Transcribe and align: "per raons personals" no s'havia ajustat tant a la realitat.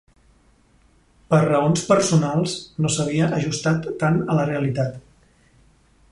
"per 1.33 1.41
raons 1.43 1.83
personals" 1.91 2.55
no 2.85 2.91
s'havia 2.95 3.27
ajustat 3.41 3.85
tant 4.05 4.17
a 4.33 4.39
la 4.39 4.47
realitat. 4.51 4.97